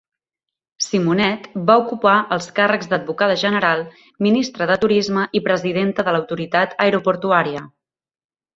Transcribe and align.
Symonette 0.83 1.61
va 1.69 1.75
ocupar 1.81 2.13
els 2.37 2.47
càrrecs 2.61 2.89
d'advocada 2.95 3.37
general, 3.43 3.85
ministra 4.29 4.69
de 4.73 4.79
Turisme 4.87 5.29
i 5.41 5.45
presidenta 5.51 6.07
de 6.09 6.17
l'autoritat 6.19 6.75
aeroportuària. 6.89 7.63